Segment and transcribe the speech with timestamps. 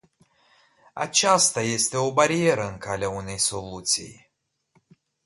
[0.93, 4.31] Aceasta este o barieră în calea unei soluții.